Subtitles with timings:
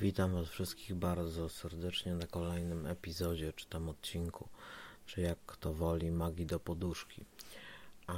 [0.00, 4.48] Witam Was wszystkich bardzo serdecznie na kolejnym epizodzie, czy tam odcinku,
[5.06, 7.24] czy jak kto woli, magii do poduszki.
[8.06, 8.14] A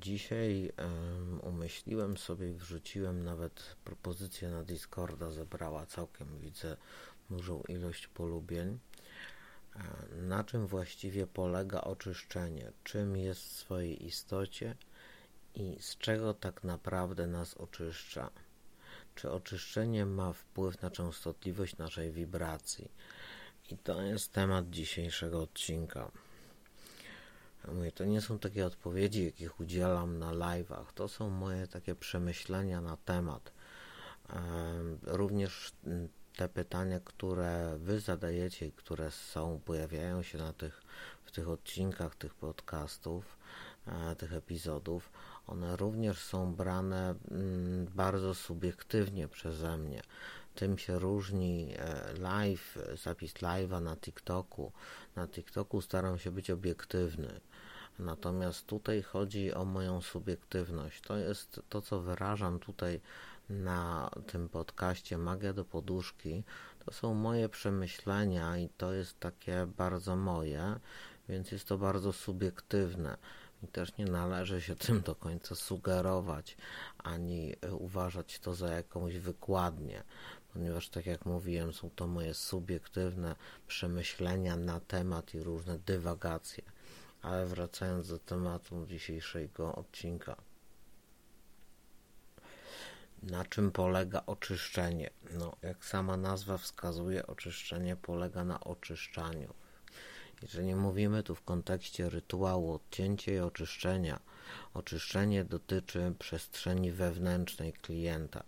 [0.00, 6.76] dzisiaj um, umyśliłem sobie i wrzuciłem nawet propozycję na Discorda, zebrała całkiem, widzę,
[7.30, 8.78] dużą ilość polubień.
[10.22, 12.72] Na czym właściwie polega oczyszczenie?
[12.84, 14.76] Czym jest w swojej istocie
[15.54, 18.30] i z czego tak naprawdę nas oczyszcza?
[19.20, 22.90] Czy oczyszczenie ma wpływ na częstotliwość naszej wibracji?
[23.70, 26.10] I to jest temat dzisiejszego odcinka.
[27.68, 30.84] Mówię, to nie są takie odpowiedzi, jakich udzielam na live'ach.
[30.94, 33.52] To są moje takie przemyślenia na temat.
[35.02, 35.72] Również
[36.36, 40.82] te pytania, które wy zadajecie, które są, pojawiają się na tych,
[41.24, 43.38] w tych odcinkach tych podcastów,
[43.86, 45.12] e, tych epizodów,
[45.50, 50.02] one również są brane mm, bardzo subiektywnie przeze mnie.
[50.54, 54.72] Tym się różni e, live, zapis live'a na TikToku.
[55.16, 57.40] Na TikToku staram się być obiektywny.
[57.98, 61.00] Natomiast tutaj chodzi o moją subiektywność.
[61.00, 63.00] To jest to, co wyrażam tutaj
[63.50, 66.44] na tym podcaście Magia do Poduszki.
[66.84, 70.80] To są moje przemyślenia i to jest takie bardzo moje,
[71.28, 73.16] więc jest to bardzo subiektywne.
[73.62, 76.56] I też nie należy się tym do końca sugerować,
[76.98, 80.02] ani e, uważać to za jakąś wykładnię,
[80.52, 83.34] ponieważ, tak jak mówiłem, są to moje subiektywne
[83.66, 86.64] przemyślenia na temat i różne dywagacje.
[87.22, 90.36] Ale wracając do tematu dzisiejszego odcinka.
[93.22, 95.10] Na czym polega oczyszczenie?
[95.38, 99.54] No, jak sama nazwa wskazuje, oczyszczenie polega na oczyszczaniu.
[100.42, 104.20] Jeżeli mówimy tu w kontekście rytuału odcięcia i oczyszczenia,
[104.74, 108.42] oczyszczenie dotyczy przestrzeni wewnętrznej klienta.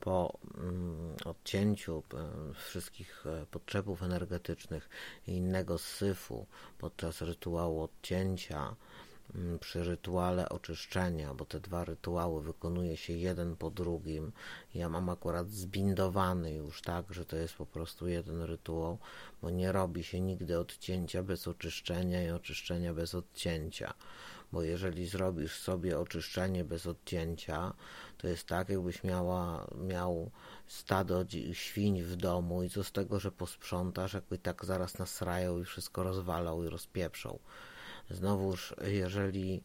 [0.00, 4.88] Po mm, odcięciu e, wszystkich e, potrzebów energetycznych
[5.26, 6.46] i innego syfu
[6.78, 8.76] podczas rytuału odcięcia,
[9.60, 14.32] przy rytuale oczyszczenia, bo te dwa rytuały wykonuje się jeden po drugim.
[14.74, 18.98] Ja mam akurat zbindowany już tak, że to jest po prostu jeden rytuał,
[19.42, 23.94] bo nie robi się nigdy odcięcia bez oczyszczenia i oczyszczenia bez odcięcia.
[24.52, 27.74] Bo jeżeli zrobisz sobie oczyszczenie bez odcięcia,
[28.18, 30.30] to jest tak, jakbyś miała, miał
[30.66, 35.64] stado świń w domu i co z tego, że posprzątasz, jakby tak zaraz nasrają i
[35.64, 37.38] wszystko rozwalał i rozpieprzą.
[38.10, 39.62] Znowuż, jeżeli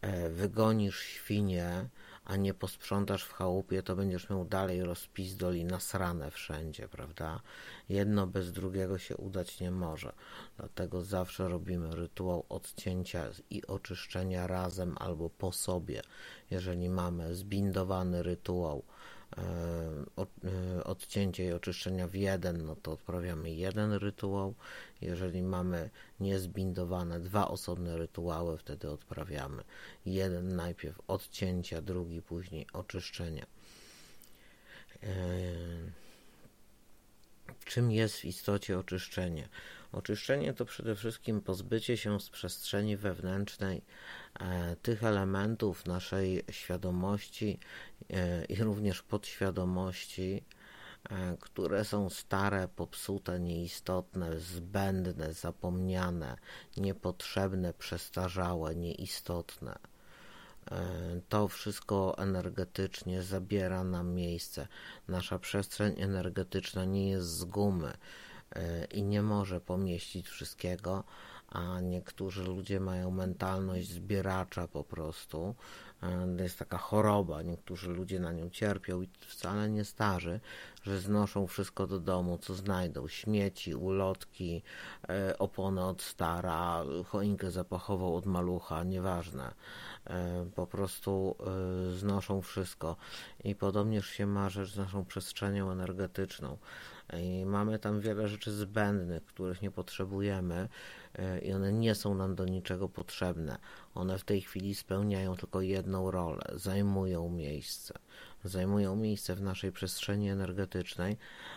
[0.00, 1.88] e, wygonisz świnie,
[2.24, 7.40] a nie posprzątasz w chałupie, to będziesz miał dalej rozpizdoli nasrane wszędzie, prawda?
[7.88, 10.12] Jedno bez drugiego się udać nie może.
[10.56, 16.02] Dlatego zawsze robimy rytuał odcięcia i oczyszczenia razem albo po sobie.
[16.50, 18.82] Jeżeli mamy zbindowany rytuał
[20.84, 24.54] odcięcia i oczyszczenia w jeden, no to odprawiamy jeden rytuał.
[25.00, 29.64] Jeżeli mamy niezbindowane dwa osobne rytuały, wtedy odprawiamy
[30.06, 33.46] jeden najpierw odcięcia, drugi później oczyszczenia.
[35.02, 35.06] E,
[37.64, 39.48] czym jest w istocie oczyszczenie?
[39.92, 43.82] Oczyszczenie to przede wszystkim pozbycie się z przestrzeni wewnętrznej
[44.40, 47.58] e, tych elementów naszej świadomości
[48.10, 50.44] e, i również podświadomości,
[51.10, 56.36] e, które są stare, popsute, nieistotne, zbędne, zapomniane,
[56.76, 59.78] niepotrzebne, przestarzałe, nieistotne.
[61.28, 64.68] To wszystko energetycznie zabiera nam miejsce.
[65.08, 67.92] Nasza przestrzeń energetyczna nie jest z gumy
[68.90, 71.04] i nie może pomieścić wszystkiego,
[71.48, 75.54] a niektórzy ludzie mają mentalność zbieracza po prostu.
[76.36, 80.40] To jest taka choroba, niektórzy ludzie na nią cierpią i wcale nie starzy,
[80.82, 83.08] że znoszą wszystko do domu, co znajdą.
[83.08, 84.62] Śmieci, ulotki,
[85.08, 89.54] e, opony od stara, choinkę zapachową od malucha, nieważne.
[90.06, 92.96] E, po prostu e, znoszą wszystko.
[93.44, 96.58] I podobnież się ma rzecz z naszą przestrzenią energetyczną.
[97.12, 100.68] I mamy tam wiele rzeczy zbędnych, których nie potrzebujemy
[101.14, 103.58] e, i one nie są nam do niczego potrzebne.
[103.94, 107.94] One w tej chwili spełniają tylko jedną rolę, zajmują miejsce.
[108.44, 111.16] Zajmują miejsce w naszej przestrzeni energetycznej,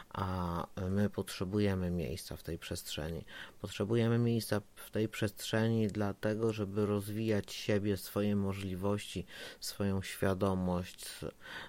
[0.09, 3.25] a my potrzebujemy miejsca w tej przestrzeni.
[3.61, 9.25] Potrzebujemy miejsca w tej przestrzeni dlatego, żeby rozwijać siebie, swoje możliwości,
[9.59, 11.05] swoją świadomość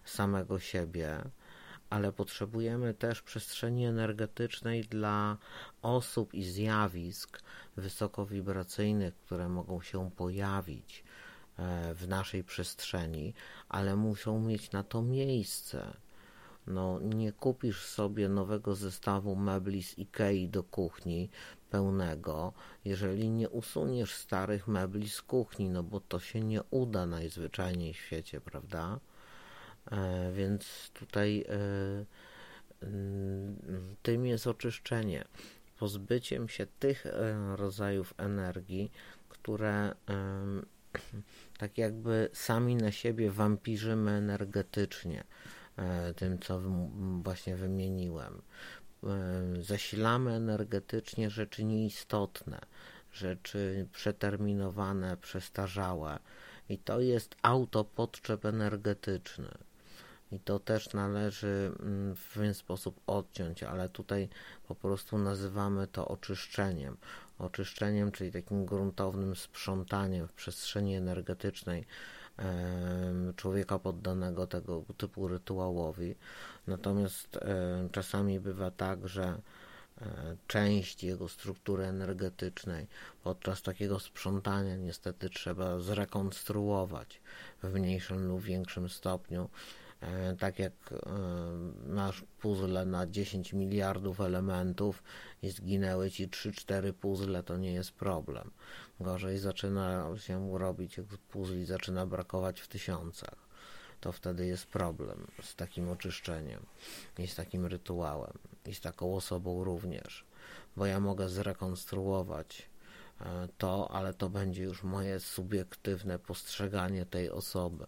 [0.04, 1.22] samego siebie
[1.90, 5.36] ale potrzebujemy też przestrzeni energetycznej dla
[5.82, 7.42] osób i zjawisk
[7.76, 11.04] wysokowibracyjnych, które mogą się pojawić
[11.58, 13.34] e, w naszej przestrzeni,
[13.68, 15.96] ale muszą mieć na to miejsce.
[16.66, 21.30] No, nie kupisz sobie nowego zestawu mebli z Ikei do kuchni
[21.70, 22.52] pełnego,
[22.84, 27.96] jeżeli nie usuniesz starych mebli z kuchni, no bo to się nie uda najzwyczajniej w
[27.96, 29.00] świecie, prawda?
[29.86, 33.56] E, więc tutaj e, mm,
[34.02, 35.24] tym jest oczyszczenie.
[35.78, 38.90] Pozbyciem się tych e, rodzajów energii,
[39.28, 39.94] które
[41.58, 45.24] tak jakby sami na siebie wampirzymy energetycznie
[46.16, 46.60] tym, co
[47.22, 48.42] właśnie wymieniłem.
[49.60, 52.60] Zasilamy energetycznie rzeczy nieistotne,
[53.12, 56.18] rzeczy przeterminowane, przestarzałe
[56.68, 59.48] i to jest autopodczep energetyczny.
[60.32, 64.28] I to też należy mm, w pewien sposób odciąć, ale tutaj
[64.68, 66.96] po prostu nazywamy to oczyszczeniem
[67.40, 71.86] oczyszczeniem, czyli takim gruntownym sprzątaniem w przestrzeni energetycznej
[73.36, 76.14] człowieka poddanego tego typu rytuałowi.
[76.66, 77.38] Natomiast
[77.92, 79.40] czasami bywa tak, że
[80.02, 82.86] e, część jego struktury energetycznej
[83.22, 87.20] podczas takiego sprzątania niestety trzeba zrekonstruować
[87.62, 89.48] w mniejszym lub większym stopniu
[90.38, 90.96] tak jak e,
[91.86, 95.02] masz puzzle na 10 miliardów elementów
[95.42, 98.50] i zginęły ci 3-4 puzzle, to nie jest problem.
[99.00, 103.36] Gorzej zaczyna się robić, jak puzli zaczyna brakować w tysiącach.
[104.00, 106.66] To wtedy jest problem z takim oczyszczeniem
[107.18, 110.24] i z takim rytuałem i z taką osobą również,
[110.76, 112.68] bo ja mogę zrekonstruować
[113.20, 117.84] e, to, ale to będzie już moje subiektywne postrzeganie tej osoby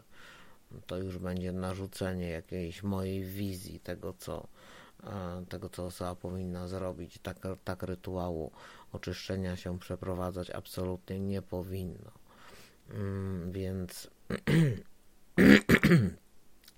[0.87, 4.47] to już będzie narzucenie jakiejś mojej wizji tego, co,
[5.05, 7.19] e, tego, co osoba powinna zrobić.
[7.19, 8.51] Tak, tak rytuału
[8.93, 12.11] oczyszczenia się przeprowadzać absolutnie nie powinno.
[12.91, 14.11] Mm, więc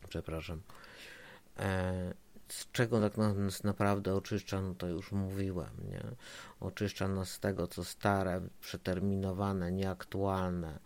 [0.08, 0.62] przepraszam.
[1.58, 2.14] E,
[2.48, 6.02] z czego tak nas naprawdę oczyszcza, no to już mówiłem, nie?
[6.60, 10.78] Oczyszcza nas z tego, co stare, przeterminowane, nieaktualne,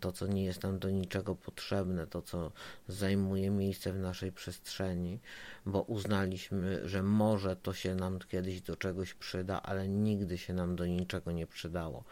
[0.00, 2.52] to, co nie jest nam do niczego potrzebne, to, co
[2.88, 5.20] zajmuje miejsce w naszej przestrzeni,
[5.66, 10.76] bo uznaliśmy, że może to się nam kiedyś do czegoś przyda, ale nigdy się nam
[10.76, 12.04] do niczego nie przydało.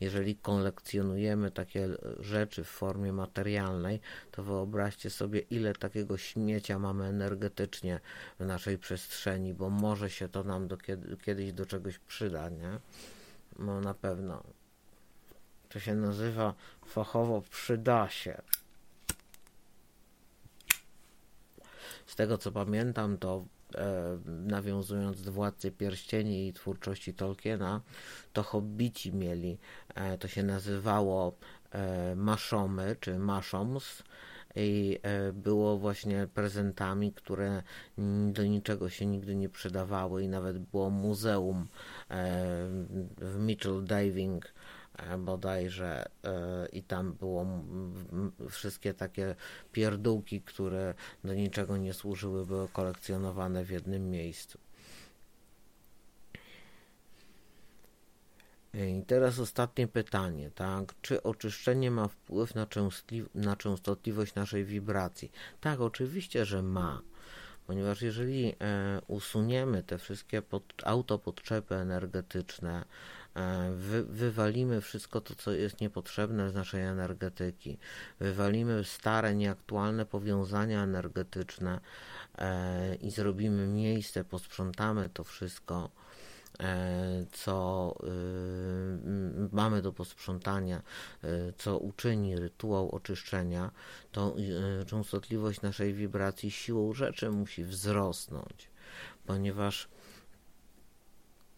[0.00, 1.88] Jeżeli kolekcjonujemy takie
[2.20, 4.00] rzeczy w formie materialnej,
[4.30, 8.00] to wyobraźcie sobie, ile takiego śmiecia mamy energetycznie
[8.40, 12.78] w naszej przestrzeni, bo może się to nam do kiedy, kiedyś do czegoś przyda, nie?
[13.58, 14.57] No na pewno.
[15.68, 16.54] To się nazywa
[16.86, 18.42] fachowo przyda się.
[22.06, 23.44] Z tego co pamiętam, to
[23.74, 27.80] e, nawiązując do Władcy Pierścieni i twórczości Tolkiena,
[28.32, 29.58] to hobbici mieli,
[29.94, 31.36] e, to się nazywało
[31.70, 34.02] e, maszomy, czy maszoms,
[34.56, 37.62] i e, było właśnie prezentami, które
[38.32, 41.68] do niczego się nigdy nie przydawały i nawet było muzeum
[42.10, 42.16] e,
[43.18, 44.52] w Mitchell Diving
[45.18, 47.46] bodajże e, i tam było
[48.50, 49.34] wszystkie takie
[49.72, 54.58] pierdółki, które do niczego nie służyły, były kolekcjonowane w jednym miejscu.
[58.74, 60.94] I teraz ostatnie pytanie, tak?
[61.02, 62.66] Czy oczyszczenie ma wpływ na,
[63.34, 65.32] na częstotliwość naszej wibracji?
[65.60, 67.02] Tak, oczywiście, że ma.
[67.66, 68.54] Ponieważ jeżeli e,
[69.06, 72.84] usuniemy te wszystkie pod, autopodczepy energetyczne,
[73.27, 73.27] E,
[73.74, 77.78] wy, wywalimy wszystko to, co jest niepotrzebne z naszej energetyki,
[78.20, 81.80] wywalimy stare, nieaktualne powiązania energetyczne
[82.38, 85.90] e, i zrobimy miejsce, posprzątamy to wszystko,
[86.60, 90.82] e, co y, mamy do posprzątania,
[91.58, 93.70] co uczyni rytuał oczyszczenia,
[94.12, 94.34] to
[94.82, 98.70] y, częstotliwość naszej wibracji siłą rzeczy musi wzrosnąć,
[99.26, 99.88] ponieważ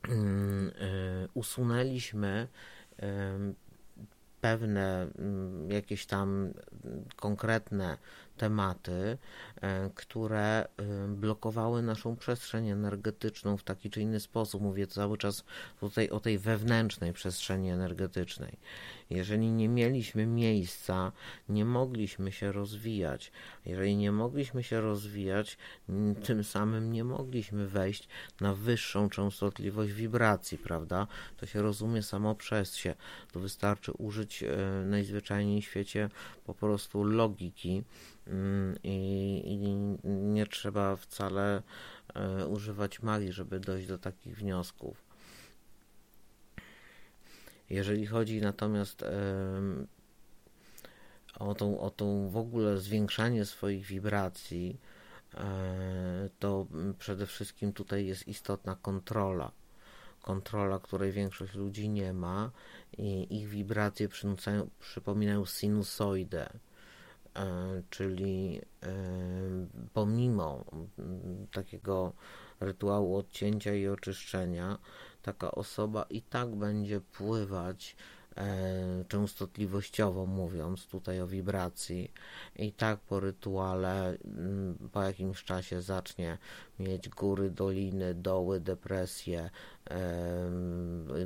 [0.08, 2.48] Mm, y, usunęliśmy
[4.40, 6.52] pewne mm, jakieś tam
[7.16, 7.96] konkretne
[8.40, 9.18] tematy,
[9.60, 10.68] e, które e,
[11.08, 14.62] blokowały naszą przestrzeń energetyczną w taki czy inny sposób.
[14.62, 15.44] Mówię cały czas
[15.80, 18.58] tutaj o tej wewnętrznej przestrzeni energetycznej.
[19.10, 21.12] Jeżeli nie mieliśmy miejsca,
[21.48, 23.32] nie mogliśmy się rozwijać.
[23.66, 25.58] Jeżeli nie mogliśmy się rozwijać,
[26.24, 28.08] tym samym nie mogliśmy wejść
[28.40, 31.06] na wyższą częstotliwość wibracji, prawda?
[31.36, 32.94] To się rozumie samo przez się.
[33.32, 34.56] To wystarczy użyć e,
[34.86, 36.10] najzwyczajniej w świecie
[36.46, 37.82] po prostu logiki
[38.84, 39.56] i, i
[40.06, 41.62] nie trzeba wcale
[42.14, 45.04] e, używać magii, żeby dojść do takich wniosków.
[47.70, 49.04] Jeżeli chodzi natomiast
[51.38, 54.80] o tą, o tą w ogóle zwiększanie swoich wibracji,
[56.38, 56.66] to
[56.98, 59.52] przede wszystkim tutaj jest istotna kontrola.
[60.22, 62.50] Kontrola, której większość ludzi nie ma
[62.98, 64.08] i ich wibracje
[64.80, 66.50] przypominają sinusoidę
[67.90, 68.60] czyli
[69.92, 70.64] pomimo
[71.52, 72.12] takiego
[72.60, 74.78] rytuału odcięcia i oczyszczenia,
[75.22, 77.96] taka osoba i tak będzie pływać
[78.36, 82.12] e, częstotliwościowo mówiąc tutaj o wibracji.
[82.56, 84.18] I tak po rytuale
[84.92, 86.38] po jakimś czasie zacznie
[86.78, 89.50] mieć góry, doliny, doły, depresje,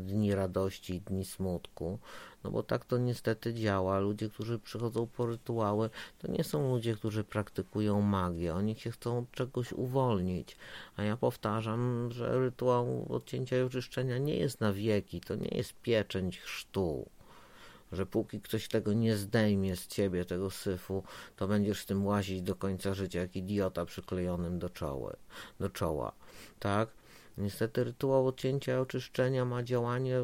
[0.00, 1.98] dni radości, dni smutku.
[2.44, 3.98] No bo tak to niestety działa.
[3.98, 8.54] Ludzie, którzy przychodzą po rytuały, to nie są ludzie, którzy praktykują magię.
[8.54, 10.56] Oni się chcą od czegoś uwolnić.
[10.96, 15.20] A ja powtarzam, że rytuał odcięcia i oczyszczenia nie jest na wieki.
[15.20, 17.08] To nie jest pieczęć chrztu
[17.92, 21.02] że póki ktoś tego nie zdejmie z ciebie, tego syfu,
[21.36, 25.16] to będziesz z tym łazić do końca życia, jak idiota przyklejonym do, czoły,
[25.60, 26.12] do czoła.
[26.58, 26.88] Tak?
[27.38, 30.16] Niestety rytuał odcięcia oczyszczenia ma działanie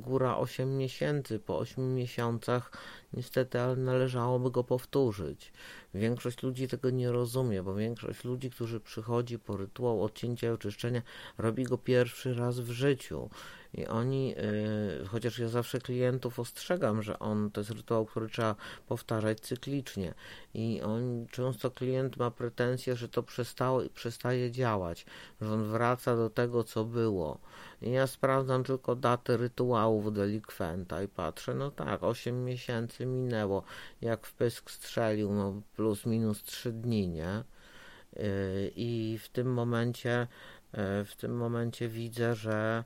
[0.00, 1.38] góra 8 miesięcy.
[1.38, 2.72] Po 8 miesiącach
[3.12, 5.52] niestety ale należałoby go powtórzyć.
[5.94, 11.02] Większość ludzi tego nie rozumie, bo większość ludzi, którzy przychodzi po rytuał odcięcia i oczyszczenia,
[11.38, 13.30] robi go pierwszy raz w życiu.
[13.74, 18.54] I oni, yy, chociaż ja zawsze klientów ostrzegam, że on to jest rytuał, który trzeba
[18.86, 20.14] powtarzać cyklicznie.
[20.54, 25.06] I on, często klient ma pretensje, że to przestało, przestaje działać,
[25.40, 27.38] że on wraca do tego, co było.
[27.82, 29.36] I ja sprawdzam tylko datę
[29.88, 33.62] rytuałów delikwenta i patrzę, no tak, 8 miesięcy minęło,
[34.00, 37.44] jak w pysk strzelił, no plus minus 3 dni, nie?
[38.16, 40.26] Yy, I w tym momencie,
[40.72, 42.84] yy, w tym momencie widzę, że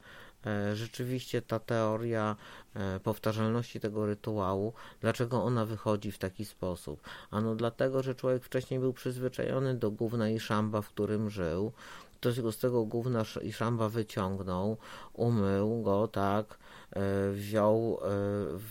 [0.75, 2.37] rzeczywiście ta teoria
[2.75, 7.01] e, powtarzalności tego rytuału, dlaczego ona wychodzi w taki sposób?
[7.31, 11.73] Ano dlatego, że człowiek wcześniej był przyzwyczajony do gówna i szamba, w którym żył.
[12.21, 14.77] Ktoś go z tego gówna i szamba wyciągnął,
[15.13, 16.59] umył go, tak,
[16.91, 17.99] e, wziął,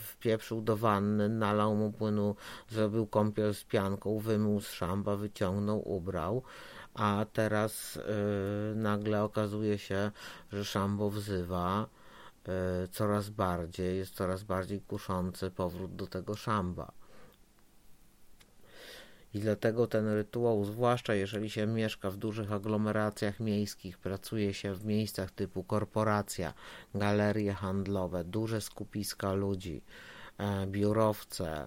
[0.08, 2.36] wpieprzył do wanny, nalał mu płynu,
[2.70, 6.42] zrobił kąpiel z pianką, wymył z szamba, wyciągnął, ubrał
[6.94, 8.00] a teraz y,
[8.74, 10.10] nagle okazuje się,
[10.52, 11.86] że Szambo wzywa
[12.84, 16.92] y, coraz bardziej, jest coraz bardziej kuszący powrót do tego Szamba.
[19.34, 24.84] I dlatego ten rytuał, zwłaszcza jeżeli się mieszka w dużych aglomeracjach miejskich, pracuje się w
[24.84, 26.54] miejscach typu korporacja,
[26.94, 29.82] galerie handlowe, duże skupiska ludzi,
[30.38, 31.66] e, biurowce,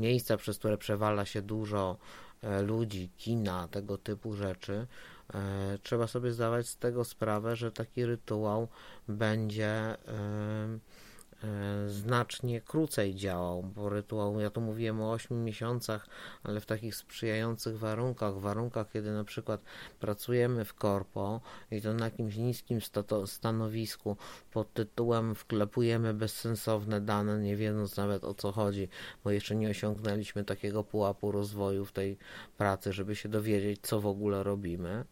[0.00, 1.96] miejsca, przez które przewala się dużo
[2.42, 4.86] e, ludzi, kina, tego typu rzeczy,
[5.34, 8.68] e, trzeba sobie zdawać z tego sprawę, że taki rytuał
[9.08, 9.96] będzie
[11.86, 16.06] znacznie krócej działał, bo rytuał, ja tu mówiłem o 8 miesiącach,
[16.42, 19.60] ale w takich sprzyjających warunkach, warunkach, kiedy na przykład
[20.00, 22.78] pracujemy w korpo i to na jakimś niskim
[23.26, 24.16] stanowisku
[24.52, 28.88] pod tytułem wklepujemy bezsensowne dane, nie wiedząc nawet o co chodzi,
[29.24, 32.18] bo jeszcze nie osiągnęliśmy takiego pułapu rozwoju w tej
[32.58, 35.04] pracy, żeby się dowiedzieć, co w ogóle robimy.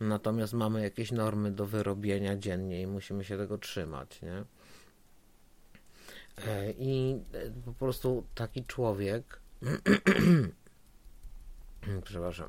[0.00, 4.44] Natomiast mamy jakieś normy do wyrobienia dziennie i musimy się tego trzymać, nie?
[6.78, 9.40] I e, po prostu taki człowiek,
[12.04, 12.48] przepraszam,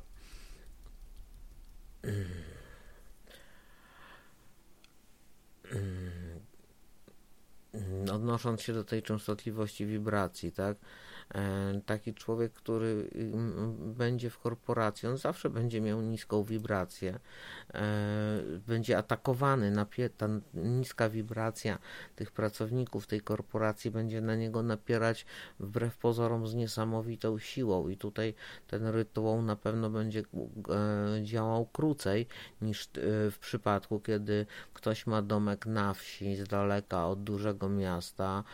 [8.12, 10.76] odnosząc się do tej częstotliwości wibracji, tak?
[11.34, 13.10] E, taki człowiek, który
[13.78, 17.18] będzie w korporacji, on zawsze będzie miał niską wibrację,
[17.74, 17.80] e,
[18.66, 19.72] będzie atakowany,
[20.16, 21.78] ta niska wibracja
[22.16, 25.26] tych pracowników tej korporacji będzie na niego napierać
[25.60, 27.88] wbrew pozorom z niesamowitą siłą.
[27.88, 28.34] I tutaj
[28.66, 32.26] ten rytuał na pewno będzie e, działał krócej
[32.62, 32.88] niż
[33.30, 38.44] w przypadku, kiedy ktoś ma domek na wsi z daleka od dużego miasta,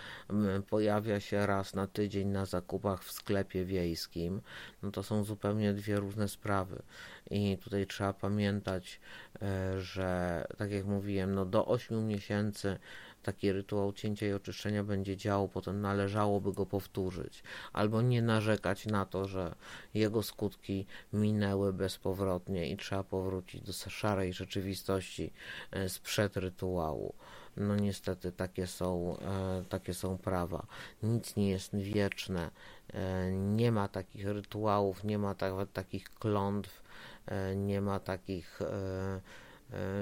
[0.69, 4.41] pojawia się raz na tydzień na zakupach zakupach w sklepie wiejskim,
[4.83, 6.83] no to są zupełnie dwie różne sprawy.
[7.31, 9.01] I tutaj trzeba pamiętać,
[9.43, 12.79] e, że tak jak mówiłem, no do 8 miesięcy
[13.23, 19.05] taki rytuał cięcia i oczyszczenia będzie działał, potem należałoby go powtórzyć, albo nie narzekać na
[19.05, 19.55] to, że
[19.95, 25.33] jego skutki minęły bezpowrotnie i trzeba powrócić do szarej rzeczywistości
[25.71, 27.15] e, sprzed rytuału.
[27.57, 30.67] No niestety takie są, e, takie są prawa.
[31.03, 32.51] Nic nie jest wieczne.
[32.95, 36.83] E, nie ma takich rytuałów, nie ma tak, takich klątw,
[37.27, 38.61] e, nie ma takich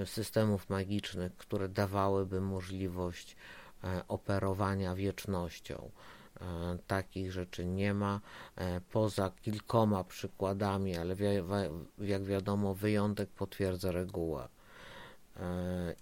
[0.04, 3.36] systemów magicznych, które dawałyby możliwość
[4.08, 5.90] operowania wiecznością.
[6.86, 8.20] takich rzeczy nie ma,
[8.92, 11.16] poza kilkoma przykładami, ale
[11.98, 14.48] jak wiadomo, wyjątek potwierdza regułę.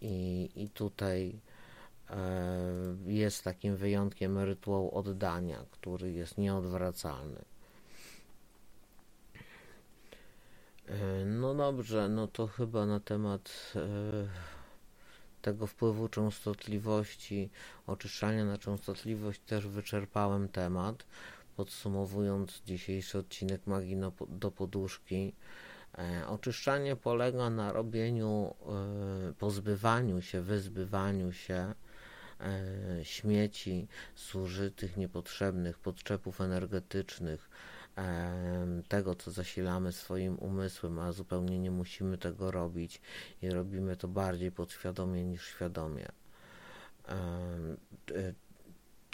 [0.00, 1.40] I, i tutaj
[3.06, 7.44] jest takim wyjątkiem rytuał oddania, który jest nieodwracalny.
[11.26, 13.72] No dobrze, no to chyba na temat
[15.46, 17.50] tego wpływu częstotliwości,
[17.86, 21.04] oczyszczania na częstotliwość też wyczerpałem temat.
[21.56, 23.96] Podsumowując dzisiejszy odcinek magii
[24.28, 25.65] do poduszki, e,
[26.26, 28.54] oczyszczanie polega na robieniu,
[29.30, 31.74] e, pozbywaniu się, wyzbywaniu się
[32.40, 37.50] e, śmieci, zużytych, niepotrzebnych, podczepów energetycznych,
[38.88, 43.00] tego, co zasilamy swoim umysłem, a zupełnie nie musimy tego robić
[43.42, 46.08] i robimy to bardziej podświadomie niż świadomie.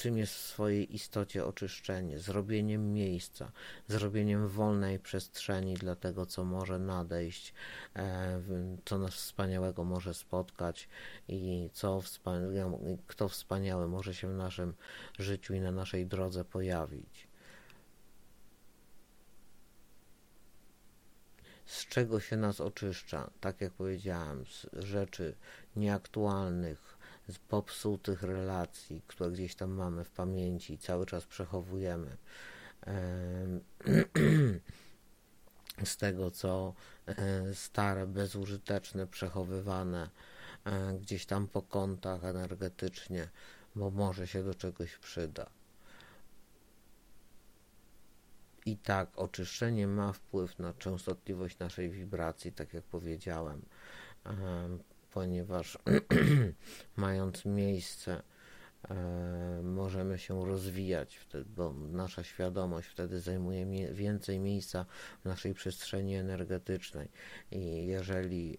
[0.02, 2.18] Czym jest w swojej istocie oczyszczenie?
[2.18, 3.52] Zrobieniem miejsca,
[3.88, 7.54] zrobieniem wolnej przestrzeni dla tego, co może nadejść,
[7.96, 8.42] e,
[8.84, 10.88] co nas wspaniałego może spotkać
[11.28, 14.74] i co wspaniałe, kto wspaniały może się w naszym
[15.18, 17.28] życiu i na naszej drodze pojawić.
[21.66, 25.34] z czego się nas oczyszcza, tak jak powiedziałem, z rzeczy
[25.76, 26.91] nieaktualnych,
[27.28, 32.16] z popsutych relacji, które gdzieś tam mamy w pamięci i cały czas przechowujemy.
[35.84, 36.74] z tego, co
[37.06, 40.10] e, stare, bezużyteczne, przechowywane
[40.64, 43.28] e, gdzieś tam po kątach energetycznie,
[43.76, 45.50] bo może się do czegoś przyda.
[48.66, 53.62] I tak, oczyszczenie ma wpływ na częstotliwość naszej wibracji, tak jak powiedziałem,
[55.12, 55.78] ponieważ
[56.96, 58.22] mając miejsce,
[59.62, 64.84] możemy się rozwijać, wtedy, bo nasza świadomość wtedy zajmuje więcej miejsca
[65.22, 67.08] w naszej przestrzeni energetycznej.
[67.50, 68.58] I jeżeli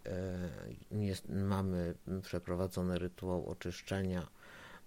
[0.91, 4.27] jest, mamy przeprowadzony rytuał oczyszczenia,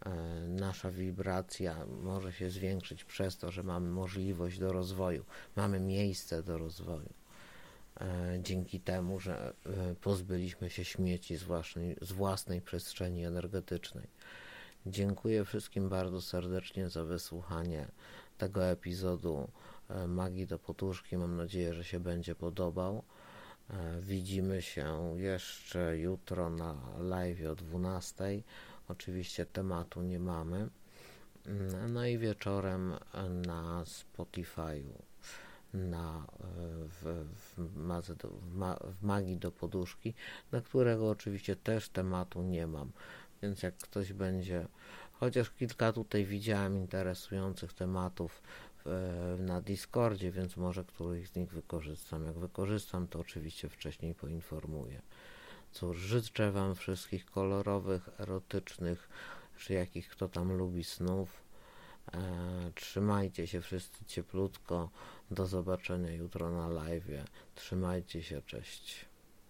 [0.04, 5.24] E, nasza wibracja może się zwiększyć przez to, że mamy możliwość do rozwoju,
[5.56, 7.12] mamy miejsce do rozwoju.
[8.00, 14.06] E, dzięki temu, że e, pozbyliśmy się śmieci z własnej, z własnej przestrzeni energetycznej.
[14.86, 17.88] Dziękuję wszystkim bardzo serdecznie za wysłuchanie
[18.38, 19.48] tego epizodu
[20.08, 21.16] Magii do Potuszki.
[21.16, 23.02] Mam nadzieję, że się będzie podobał.
[24.00, 28.42] Widzimy się jeszcze jutro na live o 12
[28.88, 30.68] Oczywiście tematu nie mamy.
[31.46, 32.94] Mm, no i wieczorem
[33.46, 34.92] na Spotify'u,
[35.76, 36.26] na,
[37.02, 40.14] w, w, mazę do, w, ma, w magii do poduszki,
[40.52, 42.92] na którego oczywiście też tematu nie mam.
[43.42, 44.66] Więc jak ktoś będzie,
[45.12, 48.42] chociaż kilka tutaj widziałem interesujących tematów
[48.84, 52.24] w, na Discordzie, więc może któryś z nich wykorzystam.
[52.24, 55.02] Jak wykorzystam, to oczywiście wcześniej poinformuję.
[55.72, 59.08] Cóż, życzę Wam wszystkich kolorowych, erotycznych,
[59.58, 61.28] czy jakich kto tam lubi snów.
[62.12, 64.90] E, trzymajcie się wszyscy cieplutko.
[65.30, 67.24] Do zobaczenia jutro na live.
[67.54, 69.06] Trzymajcie się, cześć.